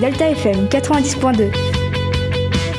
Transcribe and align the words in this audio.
Delta 0.00 0.30
FM 0.30 0.66
90.2. 0.68 1.50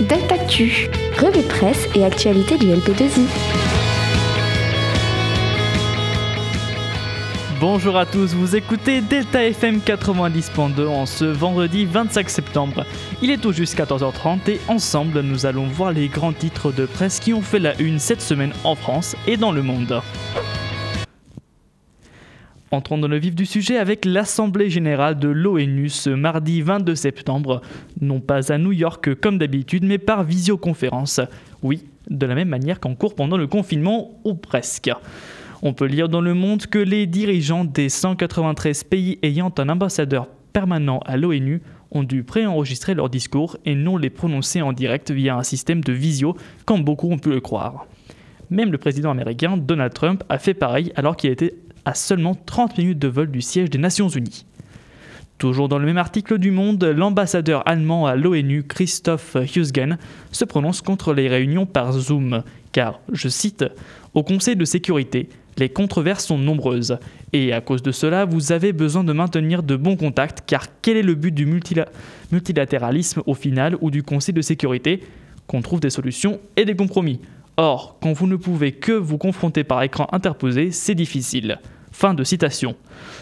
Delta 0.08 0.38
Q, 0.50 0.90
revue 1.20 1.44
de 1.44 1.48
presse 1.48 1.88
et 1.94 2.04
actualité 2.04 2.58
du 2.58 2.66
LP2I. 2.66 3.28
Bonjour 7.60 7.96
à 7.96 8.08
tous, 8.08 8.34
vous 8.34 8.56
écoutez 8.56 9.02
Delta 9.02 9.46
FM 9.46 9.82
90.2 9.86 10.88
en 10.88 11.06
ce 11.06 11.26
vendredi 11.26 11.86
25 11.86 12.28
septembre. 12.28 12.88
Il 13.22 13.30
est 13.30 13.38
tout 13.38 13.52
juste 13.52 13.78
14h30 13.78 14.50
et 14.50 14.60
ensemble 14.68 15.22
nous 15.22 15.46
allons 15.46 15.68
voir 15.68 15.92
les 15.92 16.08
grands 16.08 16.34
titres 16.34 16.72
de 16.72 16.88
presse 16.88 17.20
qui 17.20 17.36
ont 17.36 17.44
fait 17.44 17.60
la 17.60 17.80
une 17.80 18.00
cette 18.00 18.22
semaine 18.22 18.54
en 18.64 18.74
France 18.74 19.16
et 19.28 19.38
dans 19.38 19.52
le 19.52 19.62
monde. 19.62 20.02
Entrons 22.74 22.98
dans 22.98 23.10
le 23.10 23.20
vif 23.20 23.36
du 23.36 23.46
sujet 23.46 23.78
avec 23.78 24.06
l'Assemblée 24.06 24.70
générale 24.70 25.20
de 25.20 25.28
l'ONU 25.28 25.90
ce 25.90 26.10
mardi 26.10 26.62
22 26.62 26.96
septembre, 26.96 27.62
non 28.00 28.22
pas 28.22 28.50
à 28.50 28.58
New 28.58 28.72
York 28.72 29.14
comme 29.16 29.38
d'habitude, 29.38 29.84
mais 29.84 29.98
par 29.98 30.24
visioconférence. 30.24 31.20
Oui, 31.64 31.84
de 32.10 32.26
la 32.26 32.34
même 32.34 32.48
manière 32.48 32.80
qu'en 32.80 32.96
cours 32.96 33.14
pendant 33.14 33.36
le 33.36 33.48
confinement, 33.48 34.12
ou 34.24 34.36
presque. 34.36 34.90
On 35.62 35.74
peut 35.74 35.86
lire 35.86 36.08
dans 36.08 36.22
le 36.22 36.34
monde 36.34 36.66
que 36.66 36.80
les 36.80 37.08
dirigeants 37.08 37.66
des 37.66 37.90
193 37.90 38.86
pays 38.86 39.20
ayant 39.22 39.54
un 39.58 39.68
ambassadeur 39.68 40.28
permanent 40.54 41.02
à 41.06 41.18
l'ONU 41.18 41.62
ont 41.92 42.04
dû 42.04 42.24
préenregistrer 42.24 42.94
leurs 42.94 43.10
discours 43.10 43.58
et 43.66 43.76
non 43.76 43.98
les 43.98 44.10
prononcer 44.10 44.62
en 44.62 44.72
direct 44.72 45.12
via 45.12 45.36
un 45.36 45.44
système 45.44 45.84
de 45.84 45.92
visio, 45.92 46.38
comme 46.64 46.86
beaucoup 46.86 47.12
ont 47.12 47.20
pu 47.20 47.32
le 47.32 47.42
croire. 47.42 47.86
Même 48.50 48.72
le 48.72 48.78
président 48.78 49.12
américain 49.12 49.56
Donald 49.58 49.94
Trump 49.94 50.24
a 50.30 50.38
fait 50.38 50.54
pareil 50.54 50.92
alors 50.96 51.16
qu'il 51.16 51.32
était 51.32 51.56
à 51.86 51.94
seulement 51.94 52.36
30 52.36 52.78
minutes 52.78 53.00
de 53.00 53.08
vol 53.08 53.32
du 53.32 53.42
siège 53.42 53.70
des 53.70 53.78
Nations 53.78 54.10
Unies. 54.10 54.46
Toujours 55.38 55.68
dans 55.68 55.80
le 55.80 55.88
même 55.88 55.98
article 55.98 56.38
du 56.38 56.52
Monde, 56.52 56.84
l'ambassadeur 56.84 57.68
allemand 57.68 58.06
à 58.06 58.16
l'ONU, 58.16 58.64
Christoph 58.64 59.36
Husgen, 59.36 59.98
se 60.32 60.46
prononce 60.46 60.82
contre 60.82 61.14
les 61.14 61.28
réunions 61.28 61.66
par 61.66 61.94
Zoom, 61.94 62.44
car, 62.72 63.00
je 63.12 63.28
cite, 63.28 63.66
Au 64.14 64.22
Conseil 64.22 64.56
de 64.56 64.66
sécurité, 64.66 65.30
les 65.58 65.70
controverses 65.70 66.28
sont 66.28 66.38
nombreuses, 66.38 67.00
et 67.34 67.54
à 67.54 67.62
cause 67.62 67.82
de 67.82 67.92
cela, 67.92 68.26
vous 68.26 68.52
avez 68.52 68.72
besoin 68.72 69.04
de 69.04 69.14
maintenir 69.14 69.64
de 69.64 69.76
bons 69.76 69.96
contacts, 69.96 70.44
car 70.46 70.68
quel 70.84 70.98
est 70.98 71.02
le 71.02 71.16
but 71.16 71.34
du 71.34 71.48
multilatéralisme 72.32 73.24
au 73.26 73.34
final 73.34 73.78
ou 73.82 73.90
du 73.90 74.04
Conseil 74.04 74.36
de 74.36 74.42
sécurité? 74.42 75.02
Qu'on 75.48 75.64
trouve 75.64 75.80
des 75.80 75.90
solutions 75.90 76.40
et 76.56 76.66
des 76.66 76.76
compromis. 76.76 77.20
Or, 77.58 77.98
quand 78.02 78.14
vous 78.14 78.28
ne 78.28 78.36
pouvez 78.36 78.72
que 78.72 78.92
vous 78.92 79.18
confronter 79.18 79.64
par 79.64 79.84
écran 79.84 80.08
interposé, 80.12 80.72
c'est 80.72 80.96
difficile. 80.96 81.60
Fin 81.92 82.14
de 82.14 82.24
citation. 82.24 82.76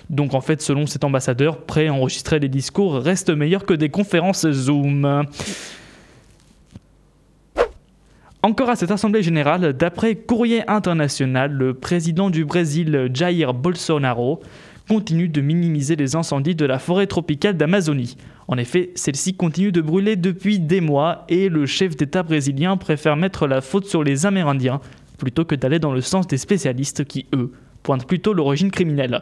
Donc 0.09 0.33
en 0.33 0.41
fait, 0.41 0.61
selon 0.61 0.85
cet 0.85 1.03
ambassadeur, 1.03 1.61
pré-enregistrer 1.65 2.39
des 2.39 2.49
discours 2.49 2.95
reste 2.95 3.29
meilleur 3.29 3.65
que 3.65 3.73
des 3.73 3.89
conférences 3.89 4.49
Zoom. 4.49 5.25
Encore 8.41 8.69
à 8.69 8.77
cette 8.77 8.91
Assemblée 8.91 9.21
générale, 9.21 9.73
d'après 9.73 10.15
Courrier 10.15 10.63
International, 10.69 11.51
le 11.51 11.73
président 11.73 12.29
du 12.29 12.45
Brésil, 12.45 13.09
Jair 13.13 13.53
Bolsonaro, 13.53 14.39
continue 14.89 15.29
de 15.29 15.39
minimiser 15.39 15.95
les 15.95 16.15
incendies 16.15 16.55
de 16.55 16.65
la 16.65 16.79
forêt 16.79 17.05
tropicale 17.05 17.55
d'Amazonie. 17.55 18.17
En 18.47 18.57
effet, 18.57 18.89
celle-ci 18.95 19.35
continue 19.35 19.71
de 19.71 19.81
brûler 19.81 20.15
depuis 20.15 20.59
des 20.59 20.81
mois 20.81 21.25
et 21.29 21.47
le 21.47 21.67
chef 21.67 21.95
d'État 21.95 22.23
brésilien 22.23 22.75
préfère 22.75 23.15
mettre 23.15 23.45
la 23.45 23.61
faute 23.61 23.85
sur 23.85 24.03
les 24.03 24.25
Amérindiens 24.25 24.81
plutôt 25.19 25.45
que 25.45 25.53
d'aller 25.53 25.77
dans 25.77 25.93
le 25.93 26.01
sens 26.01 26.25
des 26.25 26.37
spécialistes 26.37 27.05
qui, 27.05 27.27
eux, 27.35 27.51
pointent 27.83 28.07
plutôt 28.07 28.33
l'origine 28.33 28.71
criminelle. 28.71 29.21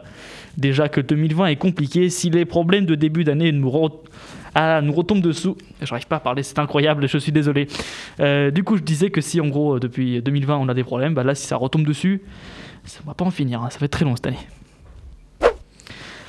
Déjà 0.56 0.88
que 0.88 1.02
2020 1.02 1.46
est 1.48 1.56
compliqué, 1.56 2.08
si 2.08 2.30
les 2.30 2.46
problèmes 2.46 2.86
de 2.86 2.94
début 2.94 3.24
d'année 3.24 3.52
nous, 3.52 3.70
ah, 4.54 4.80
nous 4.80 4.92
retombent 4.94 5.20
dessous, 5.20 5.58
j'arrive 5.82 6.06
pas 6.06 6.16
à 6.16 6.20
parler, 6.20 6.42
c'est 6.42 6.58
incroyable, 6.58 7.06
je 7.06 7.18
suis 7.18 7.32
désolé. 7.32 7.68
Euh, 8.20 8.50
du 8.50 8.64
coup, 8.64 8.78
je 8.78 8.82
disais 8.82 9.10
que 9.10 9.20
si 9.20 9.38
en 9.38 9.48
gros 9.48 9.78
depuis 9.78 10.22
2020 10.22 10.56
on 10.56 10.68
a 10.70 10.74
des 10.74 10.84
problèmes, 10.84 11.12
bah 11.12 11.24
là 11.24 11.34
si 11.34 11.46
ça 11.46 11.56
retombe 11.56 11.86
dessus, 11.86 12.22
ça 12.84 13.00
va 13.06 13.12
pas 13.12 13.26
en 13.26 13.30
finir, 13.30 13.62
hein. 13.62 13.68
ça 13.70 13.84
être 13.84 13.90
très 13.90 14.06
long 14.06 14.16
cette 14.16 14.28
année. 14.28 14.38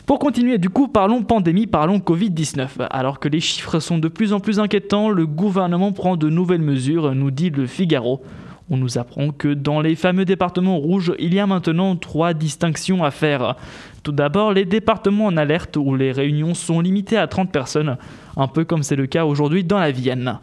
Pour 0.09 0.18
continuer, 0.18 0.58
du 0.58 0.72
coup, 0.72 0.88
parlons 0.88 1.22
pandémie, 1.22 1.68
parlons 1.68 2.00
Covid-19. 2.00 2.88
Alors 2.90 3.20
que 3.20 3.30
les 3.30 3.40
chiffres 3.40 3.80
sont 3.80 4.00
de 4.00 4.08
plus 4.08 4.34
en 4.34 4.40
plus 4.40 4.59
inquiétants, 4.59 5.12
le 5.12 5.28
gouvernement 5.28 5.92
prend 5.92 6.18
de 6.18 6.31
nouvelles 6.31 6.64
mesures, 6.64 7.14
nous 7.14 7.30
dit 7.30 7.52
le 7.52 7.68
Figaro. 7.68 8.24
On 8.72 8.78
nous 8.78 8.97
apprend 8.97 9.30
que 9.30 9.50
dans 9.53 9.81
les 9.81 9.96
fameux 9.96 10.25
départements 10.25 10.80
rouges, 10.80 11.14
il 11.20 11.36
y 11.36 11.40
a 11.40 11.46
maintenant 11.46 11.96
trois 11.96 12.34
distinctions 12.34 13.03
à 13.03 13.12
faire. 13.12 13.56
Tout 14.02 14.12
d'abord, 14.12 14.52
les 14.52 14.66
départements 14.66 15.28
en 15.28 15.38
alerte 15.38 15.78
où 15.78 15.94
les 15.94 16.12
réunions 16.12 16.56
sont 16.56 16.80
limitées 16.80 17.18
à 17.18 17.28
30 17.28 17.52
personnes, 17.52 17.97
un 18.36 18.47
peu 18.47 18.66
comme 18.66 18.81
c'est 18.81 18.96
le 18.96 19.06
cas 19.06 19.26
aujourd'hui 19.26 19.64
dans 19.64 19.78
la 19.78 19.91
Vienne. 19.91 20.40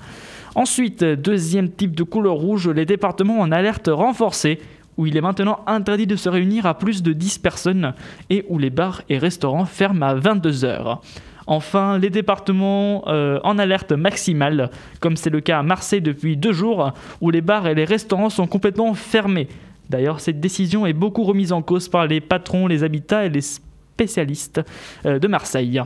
Ensuite, 0.54 1.02
deuxième 1.02 1.70
type 1.70 1.96
de 1.96 2.04
couleur 2.04 2.34
rouge, 2.34 2.68
les 2.68 2.86
départements 2.86 3.40
en 3.40 3.50
alerte 3.50 3.90
renforcée 3.92 4.60
où 4.96 5.06
il 5.06 5.16
est 5.16 5.20
maintenant 5.20 5.60
interdit 5.66 6.06
de 6.06 6.16
se 6.16 6.28
réunir 6.28 6.66
à 6.66 6.78
plus 6.78 7.02
de 7.02 7.12
10 7.12 7.38
personnes 7.38 7.94
et 8.30 8.44
où 8.48 8.58
les 8.58 8.70
bars 8.70 9.02
et 9.08 9.18
restaurants 9.18 9.64
ferment 9.64 10.06
à 10.06 10.14
22 10.14 10.64
heures. 10.64 11.00
Enfin, 11.46 11.98
les 11.98 12.10
départements 12.10 13.04
euh, 13.06 13.38
en 13.44 13.58
alerte 13.58 13.92
maximale, 13.92 14.70
comme 15.00 15.16
c'est 15.16 15.30
le 15.30 15.40
cas 15.40 15.60
à 15.60 15.62
Marseille 15.62 16.00
depuis 16.00 16.36
deux 16.36 16.52
jours, 16.52 16.92
où 17.20 17.30
les 17.30 17.40
bars 17.40 17.68
et 17.68 17.74
les 17.74 17.84
restaurants 17.84 18.30
sont 18.30 18.46
complètement 18.46 18.94
fermés. 18.94 19.48
D'ailleurs, 19.88 20.18
cette 20.18 20.40
décision 20.40 20.86
est 20.86 20.92
beaucoup 20.92 21.22
remise 21.22 21.52
en 21.52 21.62
cause 21.62 21.88
par 21.88 22.06
les 22.06 22.20
patrons, 22.20 22.66
les 22.66 22.82
habitats 22.82 23.24
et 23.24 23.28
les 23.28 23.42
spécialistes 23.42 24.60
euh, 25.04 25.20
de 25.20 25.28
Marseille. 25.28 25.80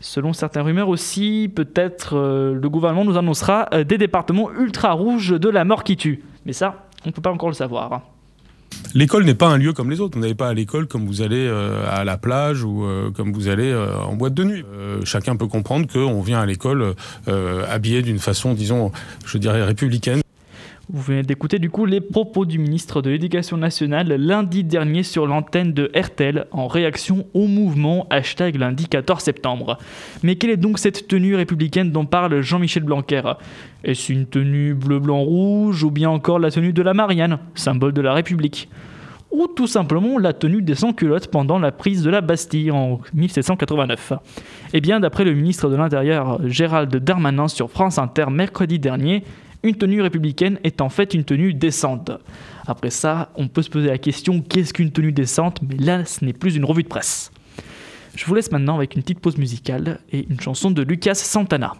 Selon 0.00 0.32
certaines 0.32 0.62
rumeurs 0.62 0.88
aussi, 0.88 1.50
peut-être 1.54 2.16
euh, 2.16 2.54
le 2.54 2.70
gouvernement 2.70 3.04
nous 3.04 3.18
annoncera 3.18 3.68
des 3.86 3.98
départements 3.98 4.50
ultra 4.50 4.92
rouges 4.92 5.38
de 5.38 5.48
la 5.50 5.64
mort 5.64 5.84
qui 5.84 5.98
tue. 5.98 6.22
Mais 6.46 6.54
ça, 6.54 6.83
on 7.04 7.08
ne 7.08 7.12
peut 7.12 7.22
pas 7.22 7.32
encore 7.32 7.48
le 7.48 7.54
savoir. 7.54 8.02
L'école 8.94 9.24
n'est 9.24 9.34
pas 9.34 9.48
un 9.48 9.58
lieu 9.58 9.72
comme 9.72 9.90
les 9.90 10.00
autres. 10.00 10.14
Vous 10.14 10.20
n'allez 10.20 10.34
pas 10.34 10.48
à 10.48 10.54
l'école 10.54 10.86
comme 10.86 11.06
vous 11.06 11.22
allez 11.22 11.46
euh, 11.48 11.84
à 11.90 12.04
la 12.04 12.16
plage 12.16 12.62
ou 12.62 12.84
euh, 12.84 13.10
comme 13.10 13.32
vous 13.32 13.48
allez 13.48 13.70
euh, 13.70 13.96
en 13.98 14.14
boîte 14.14 14.34
de 14.34 14.44
nuit. 14.44 14.64
chacun 15.04 15.36
peut 15.36 15.46
comprendre 15.46 15.86
qu'on 15.92 16.20
vient 16.22 16.40
à 16.40 16.46
l'école 16.46 16.94
habillé 17.68 18.02
d'une 18.02 18.18
façon, 18.18 18.54
disons, 18.54 18.92
je 19.26 19.38
dirais 19.38 19.64
républicaine. 19.64 20.23
Vous 20.92 21.00
venez 21.00 21.22
d'écouter 21.22 21.58
du 21.58 21.70
coup 21.70 21.86
les 21.86 22.02
propos 22.02 22.44
du 22.44 22.58
ministre 22.58 23.00
de 23.00 23.08
l'Éducation 23.08 23.56
nationale 23.56 24.08
lundi 24.08 24.64
dernier 24.64 25.02
sur 25.02 25.26
l'antenne 25.26 25.72
de 25.72 25.90
RTL 25.96 26.46
en 26.50 26.66
réaction 26.68 27.24
au 27.32 27.46
mouvement 27.46 28.06
hashtag 28.10 28.56
lundi 28.56 28.86
14 28.86 29.22
septembre. 29.22 29.78
Mais 30.22 30.36
quelle 30.36 30.50
est 30.50 30.58
donc 30.58 30.78
cette 30.78 31.08
tenue 31.08 31.36
républicaine 31.36 31.90
dont 31.90 32.04
parle 32.04 32.42
Jean-Michel 32.42 32.82
Blanquer? 32.82 33.22
Est-ce 33.82 34.12
une 34.12 34.26
tenue 34.26 34.74
bleu-blanc-rouge 34.74 35.82
ou 35.84 35.90
bien 35.90 36.10
encore 36.10 36.38
la 36.38 36.50
tenue 36.50 36.74
de 36.74 36.82
la 36.82 36.92
Marianne, 36.92 37.38
symbole 37.54 37.94
de 37.94 38.02
la 38.02 38.12
République? 38.12 38.68
Ou 39.30 39.46
tout 39.46 39.66
simplement 39.66 40.18
la 40.18 40.34
tenue 40.34 40.60
des 40.60 40.74
sans-culottes 40.74 41.28
pendant 41.28 41.58
la 41.58 41.72
prise 41.72 42.02
de 42.02 42.10
la 42.10 42.20
Bastille 42.20 42.70
en 42.70 43.00
1789. 43.14 44.12
Eh 44.74 44.80
bien, 44.82 45.00
d'après 45.00 45.24
le 45.24 45.32
ministre 45.32 45.70
de 45.70 45.76
l'Intérieur 45.76 46.46
Gérald 46.46 46.94
Darmanin 46.94 47.48
sur 47.48 47.70
France 47.70 47.98
Inter 47.98 48.26
mercredi 48.30 48.78
dernier, 48.78 49.24
une 49.64 49.74
tenue 49.74 50.02
républicaine 50.02 50.60
est 50.62 50.80
en 50.80 50.90
fait 50.90 51.14
une 51.14 51.24
tenue 51.24 51.54
décente. 51.54 52.10
Après 52.66 52.90
ça, 52.90 53.30
on 53.34 53.48
peut 53.48 53.62
se 53.62 53.70
poser 53.70 53.88
la 53.88 53.98
question 53.98 54.40
qu'est-ce 54.42 54.72
qu'une 54.74 54.92
tenue 54.92 55.10
décente? 55.10 55.60
Mais 55.62 55.76
là, 55.76 56.04
ce 56.04 56.24
n'est 56.24 56.34
plus 56.34 56.54
une 56.54 56.64
revue 56.64 56.82
de 56.82 56.88
presse. 56.88 57.32
Je 58.14 58.24
vous 58.26 58.34
laisse 58.34 58.52
maintenant 58.52 58.76
avec 58.76 58.94
une 58.94 59.02
petite 59.02 59.20
pause 59.20 59.38
musicale 59.38 60.00
et 60.12 60.26
une 60.30 60.38
chanson 60.38 60.70
de 60.70 60.82
Lucas 60.82 61.14
Santana. 61.14 61.72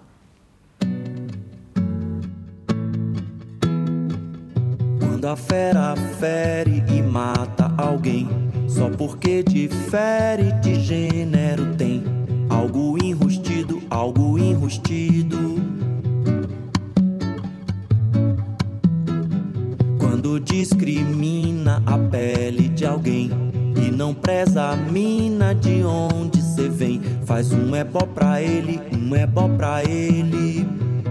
Quando 20.24 20.40
discrimina 20.40 21.82
a 21.84 21.98
pele 21.98 22.70
de 22.70 22.86
alguém 22.86 23.30
e 23.76 23.90
não 23.90 24.14
preza 24.14 24.70
a 24.70 24.74
mina 24.74 25.54
de 25.54 25.84
onde 25.84 26.40
cê 26.40 26.66
vem, 26.66 26.98
faz 27.26 27.52
um 27.52 27.76
ebó 27.76 28.06
pra 28.06 28.40
ele, 28.40 28.80
um 28.90 29.14
ebó 29.14 29.46
pra 29.50 29.84
ele. 29.84 30.66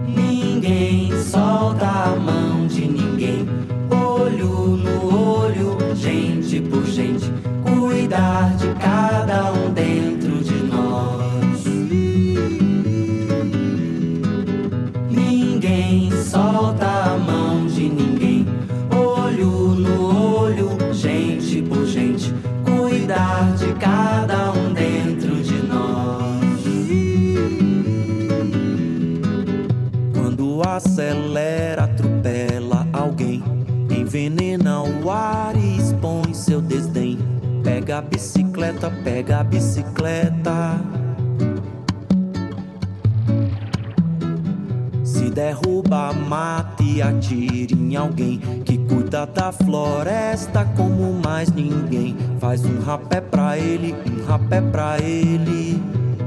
Ninguém 0.08 1.12
solta 1.22 1.86
a 1.86 2.16
mão 2.16 2.66
bicicleta, 38.04 38.92
pega 39.04 39.40
a 39.40 39.44
bicicleta. 39.44 40.80
Se 45.04 45.30
derruba, 45.30 46.14
mate 46.14 46.84
e 46.84 47.02
atire 47.02 47.74
em 47.74 47.96
alguém 47.96 48.40
que 48.66 48.78
cuida 48.78 49.26
da 49.26 49.52
floresta 49.52 50.66
como 50.76 51.14
mais 51.14 51.52
ninguém. 51.52 52.16
Faz 52.40 52.64
um 52.66 52.80
rapé 52.80 53.22
pra 53.22 53.58
ele, 53.58 53.96
um 54.06 54.26
rapé 54.26 54.62
pra 54.62 55.00
ele. 55.00 55.82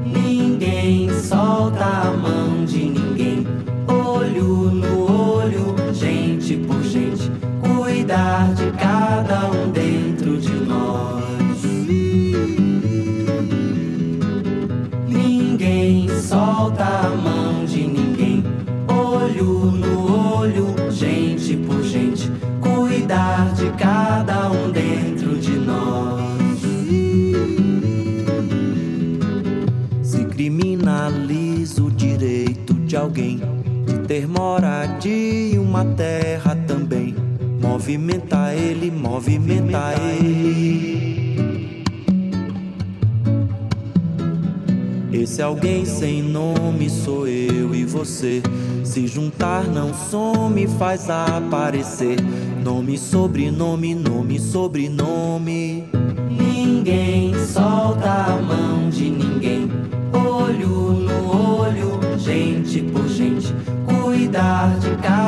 Ninguém 0.05 1.11
solta 1.20 1.84
a 1.84 2.11
mão 2.12 2.64
de 2.64 2.90
ninguém. 2.90 3.46
Olho 3.88 4.70
no 4.70 5.12
olho, 5.12 5.75
gente 5.93 6.56
por 6.56 6.82
gente. 6.82 7.31
Cuidar 7.61 8.55
de 8.55 8.70
cada 8.73 9.50
um 9.50 9.70
dentro 9.70 10.38
de 10.38 10.52
nós. 10.52 11.46
Solta 16.67 16.85
a 16.85 17.11
mão 17.11 17.65
de 17.65 17.87
ninguém. 17.87 18.45
Olho 18.89 19.71
no 19.71 20.39
olho, 20.39 20.75
gente 20.91 21.57
por 21.57 21.83
gente. 21.83 22.31
Cuidar 22.61 23.53
de 23.55 23.71
cada 23.73 24.51
um 24.51 24.71
dentro 24.73 25.39
de 25.39 25.53
nós. 25.53 26.61
Se 30.03 30.25
criminaliza 30.25 31.83
o 31.83 31.91
direito 31.91 32.75
de 32.75 32.97
alguém 32.97 33.41
de 33.87 33.99
ter 34.07 34.27
moradia 34.27 35.55
e 35.55 35.59
uma 35.59 35.85
terra 35.85 36.57
também. 36.67 37.15
Movimenta 37.61 38.53
ele, 38.55 38.91
movimenta 38.91 39.95
ele. 40.01 40.96
Esse 45.23 45.41
alguém 45.41 45.87
sem 45.87 46.23
nome 46.23 46.91
sou 46.91 47.27
eu 47.27 47.75
e 47.75 47.87
você. 47.87 48.43
Se 48.85 49.07
juntar 49.07 49.65
não 49.65 49.95
some, 49.95 50.67
faz 50.79 51.09
aparecer. 51.09 52.19
Nome, 52.63 52.99
sobrenome, 52.99 53.95
nome, 53.95 54.39
sobrenome. 54.39 55.89
Ninguém 56.31 57.35
solta 57.47 58.11
a 58.11 58.37
mão 58.43 58.91
de 58.91 59.09
ninguém. 59.09 59.71
Olho 60.13 60.93
no 60.93 61.61
olho, 61.61 61.99
gente 62.19 62.83
por 62.83 63.09
gente. 63.09 63.55
Cuidar 63.87 64.79
de 64.79 64.91
cada 64.97 65.25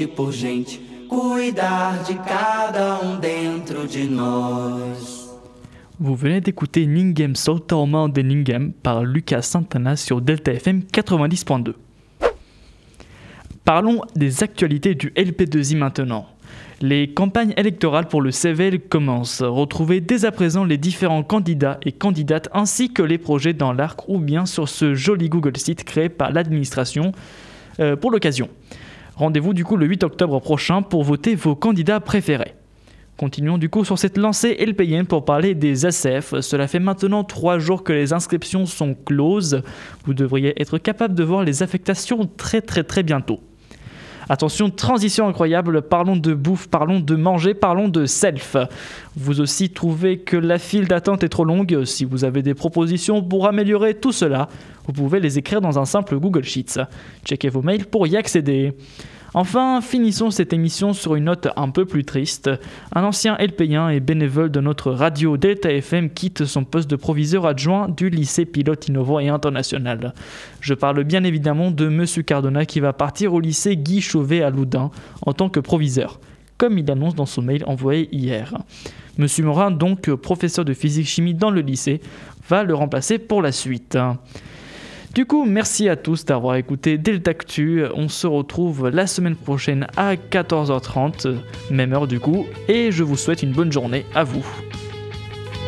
gente 0.00 0.06
por 0.06 0.32
gente. 0.32 0.80
Cuidar 1.08 2.04
de 2.04 2.14
cada 2.14 3.00
um 3.00 3.18
dentro 3.18 3.86
de 3.86 4.08
nós. 4.08 5.28
Vous 5.98 6.14
venez 6.14 6.40
d'écouter 6.40 6.88
aux 7.72 7.86
mains 7.86 8.08
de 8.08 8.22
Ningem 8.22 8.72
par 8.72 9.04
Lucas 9.04 9.42
Santana 9.42 9.96
sur 9.96 10.22
Delta 10.22 10.52
FM 10.52 10.84
90.2. 10.92 11.74
Parlons 13.64 14.00
des 14.16 14.42
actualités 14.42 14.94
du 14.94 15.10
LP2I 15.10 15.76
maintenant. 15.76 16.26
Les 16.80 17.12
campagnes 17.12 17.52
électorales 17.58 18.08
pour 18.08 18.22
le 18.22 18.30
CVL 18.30 18.80
commencent. 18.80 19.42
Retrouvez 19.42 20.00
dès 20.00 20.24
à 20.24 20.32
présent 20.32 20.64
les 20.64 20.78
différents 20.78 21.22
candidats 21.22 21.78
et 21.84 21.92
candidates 21.92 22.48
ainsi 22.54 22.90
que 22.90 23.02
les 23.02 23.18
projets 23.18 23.52
dans 23.52 23.74
l'arc 23.74 24.08
ou 24.08 24.18
bien 24.18 24.46
sur 24.46 24.68
ce 24.68 24.94
joli 24.94 25.28
Google 25.28 25.58
site 25.58 25.84
créé 25.84 26.08
par 26.08 26.32
l'administration 26.32 27.12
euh, 27.80 27.96
pour 27.96 28.10
l'occasion. 28.10 28.48
Rendez-vous 29.20 29.52
du 29.52 29.66
coup 29.66 29.76
le 29.76 29.84
8 29.84 30.02
octobre 30.04 30.40
prochain 30.40 30.80
pour 30.80 31.04
voter 31.04 31.34
vos 31.34 31.54
candidats 31.54 32.00
préférés. 32.00 32.54
Continuons 33.18 33.58
du 33.58 33.68
coup 33.68 33.84
sur 33.84 33.98
cette 33.98 34.16
lancée 34.16 34.56
LPN 34.58 35.04
pour 35.04 35.26
parler 35.26 35.54
des 35.54 35.84
ACF. 35.84 36.40
Cela 36.40 36.66
fait 36.66 36.78
maintenant 36.78 37.22
trois 37.22 37.58
jours 37.58 37.84
que 37.84 37.92
les 37.92 38.14
inscriptions 38.14 38.64
sont 38.64 38.94
closes. 38.94 39.60
Vous 40.06 40.14
devriez 40.14 40.58
être 40.58 40.78
capable 40.78 41.14
de 41.14 41.22
voir 41.22 41.44
les 41.44 41.62
affectations 41.62 42.30
très 42.38 42.62
très 42.62 42.82
très 42.82 43.02
bientôt. 43.02 43.40
Attention, 44.32 44.70
transition 44.70 45.26
incroyable, 45.26 45.82
parlons 45.82 46.14
de 46.14 46.34
bouffe, 46.34 46.68
parlons 46.68 47.00
de 47.00 47.16
manger, 47.16 47.52
parlons 47.52 47.88
de 47.88 48.06
self. 48.06 48.56
Vous 49.16 49.40
aussi 49.40 49.70
trouvez 49.70 50.18
que 50.18 50.36
la 50.36 50.60
file 50.60 50.86
d'attente 50.86 51.24
est 51.24 51.28
trop 51.28 51.44
longue 51.44 51.84
Si 51.84 52.04
vous 52.04 52.24
avez 52.24 52.40
des 52.40 52.54
propositions 52.54 53.24
pour 53.24 53.48
améliorer 53.48 53.94
tout 53.94 54.12
cela, 54.12 54.48
vous 54.86 54.92
pouvez 54.92 55.18
les 55.18 55.36
écrire 55.36 55.60
dans 55.60 55.80
un 55.80 55.84
simple 55.84 56.16
Google 56.16 56.44
Sheets. 56.44 56.78
Checkez 57.24 57.48
vos 57.48 57.62
mails 57.62 57.86
pour 57.86 58.06
y 58.06 58.16
accéder. 58.16 58.72
Enfin, 59.32 59.80
finissons 59.80 60.32
cette 60.32 60.52
émission 60.52 60.92
sur 60.92 61.14
une 61.14 61.24
note 61.24 61.48
un 61.54 61.70
peu 61.70 61.84
plus 61.84 62.04
triste. 62.04 62.50
Un 62.92 63.04
ancien 63.04 63.36
LP1 63.36 63.94
et 63.94 64.00
bénévole 64.00 64.50
de 64.50 64.60
notre 64.60 64.90
radio 64.90 65.36
Delta 65.36 65.70
FM 65.70 66.10
quitte 66.10 66.44
son 66.46 66.64
poste 66.64 66.90
de 66.90 66.96
proviseur 66.96 67.46
adjoint 67.46 67.88
du 67.88 68.10
lycée 68.10 68.44
pilote 68.44 68.88
innovant 68.88 69.20
et 69.20 69.28
international. 69.28 70.14
Je 70.60 70.74
parle 70.74 71.04
bien 71.04 71.22
évidemment 71.22 71.70
de 71.70 71.88
Monsieur 71.88 72.22
Cardona 72.22 72.66
qui 72.66 72.80
va 72.80 72.92
partir 72.92 73.32
au 73.32 73.38
lycée 73.38 73.76
Guy 73.76 74.00
Chauvet 74.00 74.42
à 74.42 74.50
Loudun 74.50 74.90
en 75.22 75.32
tant 75.32 75.48
que 75.48 75.60
proviseur, 75.60 76.18
comme 76.58 76.76
il 76.78 76.90
annonce 76.90 77.14
dans 77.14 77.26
son 77.26 77.42
mail 77.42 77.62
envoyé 77.68 78.08
hier. 78.10 78.58
Monsieur 79.16 79.44
Morin, 79.44 79.70
donc 79.70 80.12
professeur 80.14 80.64
de 80.64 80.74
physique-chimie 80.74 81.34
dans 81.34 81.50
le 81.50 81.60
lycée, 81.60 82.00
va 82.48 82.64
le 82.64 82.74
remplacer 82.74 83.20
pour 83.20 83.42
la 83.42 83.52
suite. 83.52 83.96
Du 85.14 85.26
coup, 85.26 85.44
merci 85.44 85.88
à 85.88 85.96
tous 85.96 86.24
d'avoir 86.24 86.54
écouté 86.54 86.96
Deltactu. 86.96 87.84
On 87.94 88.08
se 88.08 88.28
retrouve 88.28 88.88
la 88.90 89.08
semaine 89.08 89.34
prochaine 89.34 89.88
à 89.96 90.14
14h30, 90.14 91.34
même 91.70 91.92
heure 91.92 92.06
du 92.06 92.20
coup, 92.20 92.46
et 92.68 92.92
je 92.92 93.02
vous 93.02 93.16
souhaite 93.16 93.42
une 93.42 93.52
bonne 93.52 93.72
journée 93.72 94.06
à 94.14 94.22
vous. 94.22 94.46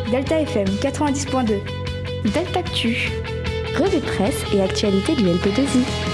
Delta 0.09 0.39
FM 0.39 0.67
90.2. 0.81 1.59
Deltactu. 2.33 3.11
Revue 3.77 3.97
de 3.97 4.05
presse 4.05 4.45
et 4.53 4.61
actualité 4.61 5.15
du 5.15 5.23
LP2I. 5.23 6.12